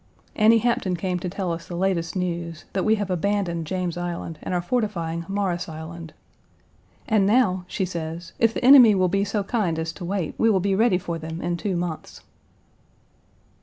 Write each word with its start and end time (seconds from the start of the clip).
Annie 0.35 0.57
Hampton 0.57 0.95
came 0.95 1.19
to 1.19 1.29
tell 1.29 1.51
us 1.51 1.67
the 1.67 1.75
latest 1.75 2.15
news 2.15 2.65
that 2.73 2.83
we 2.83 2.95
have 2.95 3.11
abandoned 3.11 3.67
James 3.67 3.97
Island 3.97 4.39
and 4.41 4.51
are 4.55 4.59
fortifying 4.59 5.25
Morris 5.27 5.69
Island. 5.69 6.11
"And 7.07 7.27
now," 7.27 7.65
she 7.67 7.85
says, 7.85 8.33
"if 8.39 8.51
the 8.51 8.65
enemy 8.65 8.95
will 8.95 9.09
be 9.09 9.23
so 9.23 9.43
kind 9.43 9.77
as 9.77 9.93
to 9.93 10.03
wait, 10.03 10.33
we 10.39 10.49
will 10.49 10.59
be 10.59 10.73
ready 10.73 10.97
for 10.97 11.19
them 11.19 11.39
in 11.39 11.55
two 11.55 11.75
months." 11.75 12.21